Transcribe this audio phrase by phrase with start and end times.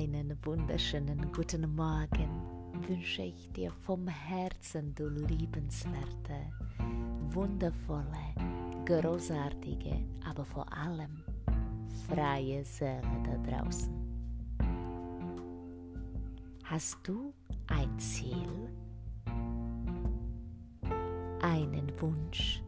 [0.00, 2.30] Einen wunderschönen guten Morgen
[2.88, 6.50] wünsche ich dir vom Herzen, du liebenswerte,
[7.32, 8.34] wundervolle,
[8.86, 11.22] großartige, aber vor allem
[12.08, 13.92] freie Seele da draußen.
[16.64, 17.34] Hast du
[17.66, 18.70] ein Ziel?
[21.42, 22.62] Einen Wunsch?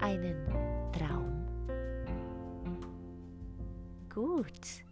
[0.00, 0.44] Einen
[0.90, 1.46] Traum?
[4.12, 4.87] Gut,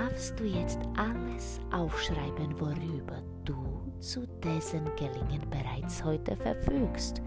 [0.00, 7.20] darfst du jetzt alles aufschreiben, worüber du zu dessen Gelingen bereits heute verfügst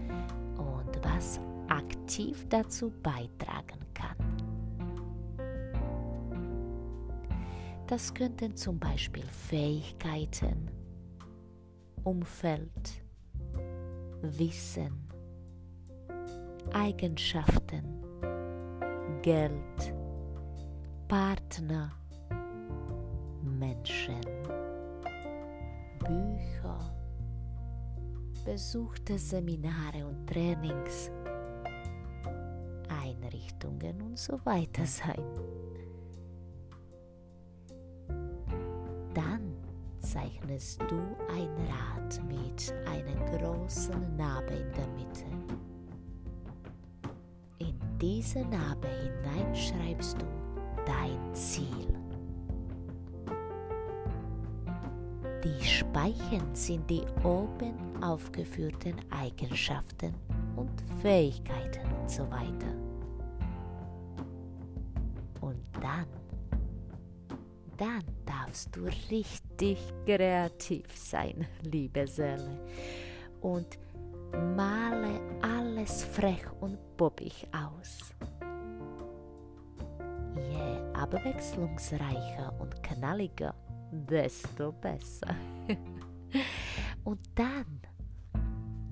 [0.56, 1.38] und was
[1.68, 4.16] aktiv dazu beitragen kann.
[7.86, 10.68] Das könnten zum Beispiel Fähigkeiten,
[12.02, 13.04] Umfeld,
[14.20, 15.08] Wissen,
[16.72, 18.02] Eigenschaften,
[19.22, 19.94] Geld,
[21.06, 21.92] Partner,
[23.58, 24.20] Menschen,
[25.98, 26.94] Bücher,
[28.44, 31.10] besuchte Seminare und Trainings,
[32.88, 35.24] Einrichtungen und so weiter sein.
[39.14, 39.56] Dann
[40.00, 40.96] zeichnest du
[41.32, 45.24] ein Rad mit einer großen Narbe in der Mitte.
[47.58, 50.26] In diese Narbe hinein schreibst du
[50.84, 52.03] dein Ziel.
[55.44, 60.14] Die Speichen sind die oben aufgeführten Eigenschaften
[60.56, 60.70] und
[61.02, 62.72] Fähigkeiten und so weiter.
[65.42, 66.06] Und dann,
[67.76, 72.58] dann darfst du richtig kreativ sein, liebe Seele,
[73.42, 73.78] und
[74.56, 78.14] male alles frech und bobbig aus
[80.94, 83.54] abwechslungsreicher und knalliger,
[83.94, 85.34] desto besser.
[87.04, 87.80] und dann,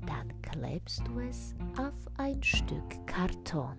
[0.07, 3.77] dann klebst du es auf ein Stück Karton,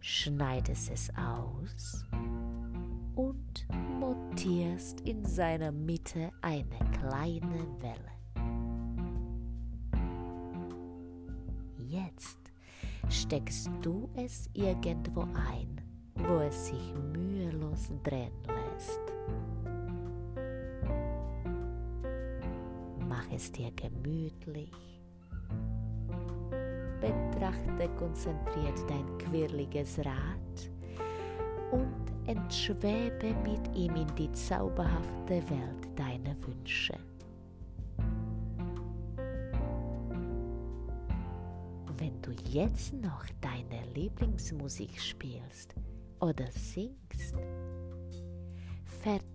[0.00, 2.04] schneidest es aus
[3.14, 3.66] und
[3.98, 8.14] montierst in seiner Mitte eine kleine Welle.
[11.78, 12.38] Jetzt
[13.08, 15.80] steckst du es irgendwo ein
[16.16, 19.00] wo es sich mühelos drehen lässt.
[23.24, 24.72] Mach es dir gemütlich.
[27.00, 30.70] Betrachte konzentriert dein quirliges Rad
[31.70, 36.98] und entschwebe mit ihm in die zauberhafte Welt deiner Wünsche.
[41.98, 45.74] Wenn du jetzt noch deine Lieblingsmusik spielst,
[46.20, 47.34] oder singst,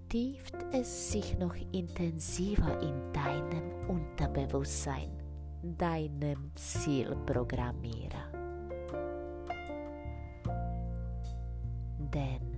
[0.09, 5.11] vertieft es sich noch intensiver in deinem Unterbewusstsein,
[5.61, 8.31] deinem Zielprogrammierer.
[11.99, 12.57] Denn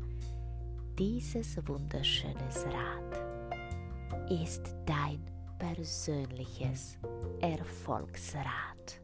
[0.98, 5.22] dieses wunderschöne Rad ist dein
[5.60, 6.98] persönliches
[7.42, 9.02] Erfolgsrad.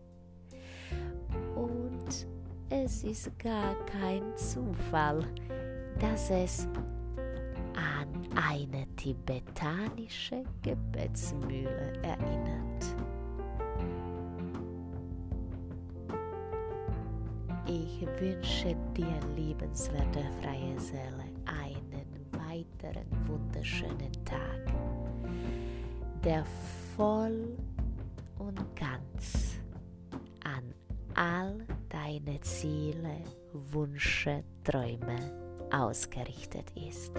[1.53, 2.25] Und
[2.69, 5.25] es ist gar kein Zufall,
[5.99, 6.65] dass es
[8.37, 12.95] eine tibetanische Gebetsmühle erinnert.
[17.65, 24.73] Ich wünsche dir, liebenswerte freie Seele, einen weiteren wunderschönen Tag,
[26.23, 26.45] der
[26.95, 27.57] voll
[28.37, 29.59] und ganz
[30.43, 30.73] an
[31.15, 33.17] all deine Ziele,
[33.71, 35.17] Wünsche, Träume
[35.71, 37.13] ausgerichtet ist.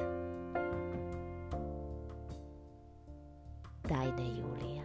[3.88, 4.77] 呆得有理